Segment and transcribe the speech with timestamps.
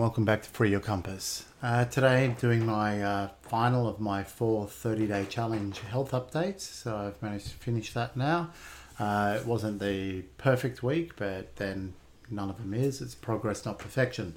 [0.00, 1.44] welcome back to Free Your Compass.
[1.62, 6.62] Uh, today I'm doing my uh, final of my four 30 day challenge health updates,
[6.62, 8.50] so I've managed to finish that now.
[8.98, 11.94] Uh, it wasn't the perfect week, but then
[12.28, 13.00] none of them is.
[13.00, 14.34] It's progress, not perfection.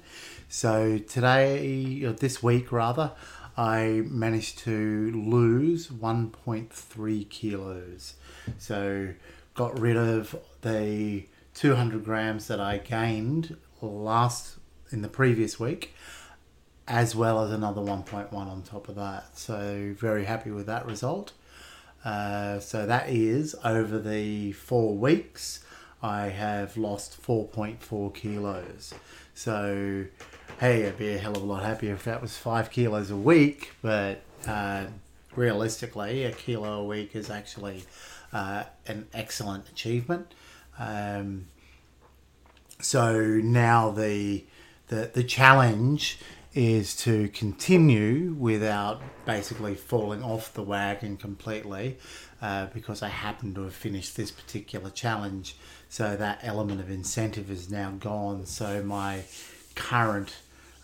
[0.48, 3.10] So today, or this week rather,
[3.56, 8.14] I managed to lose 1.3 kilos.
[8.58, 9.08] So
[9.54, 14.58] got rid of the 200 grams that I gained last
[14.90, 15.94] in the previous week,
[16.86, 19.38] as well as another 1.1 on top of that.
[19.38, 21.32] So very happy with that result.
[22.04, 25.64] Uh, so that is over the four weeks,
[26.02, 28.94] I have lost 4.4 kilos.
[29.34, 30.06] So
[30.58, 33.16] hey, I'd be a hell of a lot happier if that was five kilos a
[33.16, 34.86] week, but uh,
[35.34, 37.84] realistically, a kilo a week is actually
[38.32, 40.32] uh, an excellent achievement.
[40.78, 41.46] Um,
[42.80, 44.44] so now the
[44.88, 46.18] the the challenge
[46.56, 51.98] is to continue without basically falling off the wagon completely
[52.40, 55.54] uh, because I happen to have finished this particular challenge.
[55.90, 58.46] So that element of incentive is now gone.
[58.46, 59.24] So my
[59.74, 60.34] current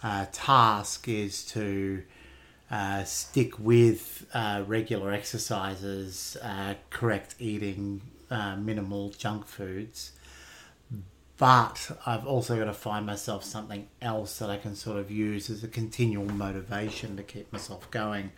[0.03, 2.03] uh, task is to
[2.71, 10.13] uh, stick with uh, regular exercises, uh, correct eating, uh, minimal junk foods
[11.43, 15.51] but I've also got to find myself something else that I can sort of use
[15.51, 18.31] as a continual motivation to keep myself going.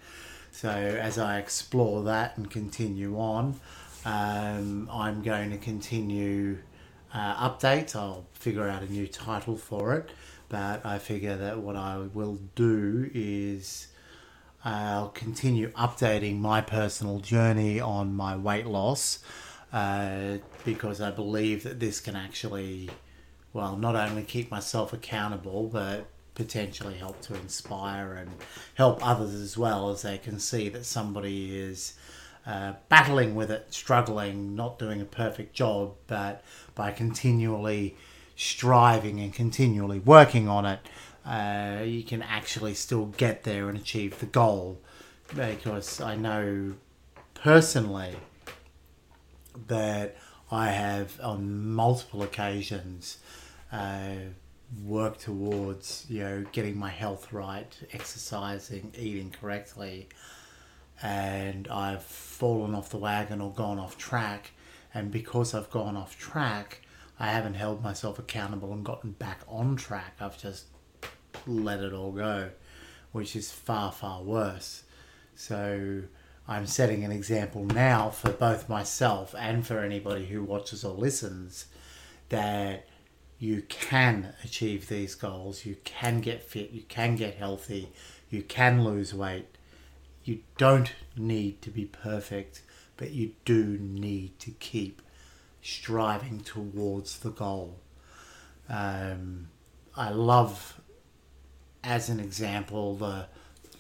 [0.53, 3.61] So as I explore that and continue on,
[4.07, 6.61] um, I'm going to continue
[7.13, 7.95] uh, updates.
[7.95, 10.09] I'll figure out a new title for it,
[10.49, 13.89] but I figure that what I will do is
[14.65, 19.19] I'll continue updating my personal journey on my weight loss
[19.75, 22.91] uh, because I believe that this can actually,
[23.53, 26.07] well, not only keep myself accountable, but
[26.37, 28.31] potentially help to inspire and
[28.75, 31.95] help others as well as they can see that somebody is
[32.47, 36.45] uh, battling with it, struggling, not doing a perfect job, but
[36.77, 37.97] by continually
[38.37, 40.79] striving and continually working on it,
[41.27, 44.79] uh, you can actually still get there and achieve the goal.
[45.35, 46.75] Because I know
[47.35, 48.15] personally
[49.67, 50.17] that
[50.51, 53.19] I have on multiple occasions
[53.73, 54.17] uh,
[54.85, 60.09] worked towards, you know, getting my health right, exercising, eating correctly,
[61.03, 64.53] and I've fallen off the wagon or gone off track.
[64.93, 66.81] And because I've gone off track,
[67.19, 70.17] I haven't held myself accountable and gotten back on track.
[70.21, 70.67] I've just
[71.47, 72.51] let it all go,
[73.13, 74.85] which is far, far worse.
[75.35, 76.03] So
[76.47, 81.67] I'm setting an example now for both myself and for anybody who watches or listens
[82.29, 82.87] that
[83.39, 87.91] you can achieve these goals, you can get fit, you can get healthy,
[88.31, 89.47] you can lose weight.
[90.25, 92.63] You don't need to be perfect,
[92.97, 95.03] but you do need to keep
[95.63, 97.79] striving towards the goal.
[98.69, 99.49] Um,
[99.97, 100.81] I love,
[101.83, 103.27] as an example, the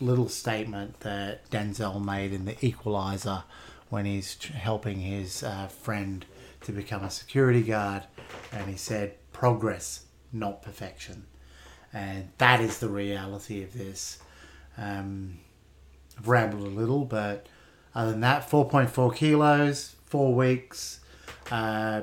[0.00, 3.44] little statement that Denzel made in The Equalizer
[3.88, 6.24] when he's helping his uh, friend
[6.62, 8.04] to become a security guard,
[8.52, 11.26] and he said, "Progress, not perfection,"
[11.92, 14.18] and that is the reality of this.
[14.76, 15.38] Um,
[16.18, 17.46] I've rambled a little, but
[17.94, 21.00] other than that, 4.4 kilos, four weeks.
[21.50, 22.02] Uh,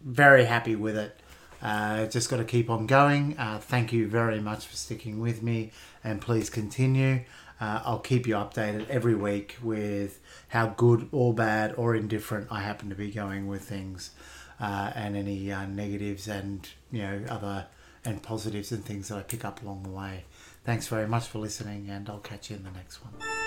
[0.00, 1.20] very happy with it.
[1.62, 3.36] Uh, just got to keep on going.
[3.38, 5.72] Uh, thank you very much for sticking with me,
[6.04, 7.20] and please continue.
[7.60, 12.60] Uh, I'll keep you updated every week with how good or bad or indifferent I
[12.60, 14.12] happen to be going with things,
[14.60, 17.66] uh, and any uh, negatives and you know other
[18.04, 20.24] and positives and things that I pick up along the way.
[20.64, 23.37] Thanks very much for listening, and I'll catch you in the next one.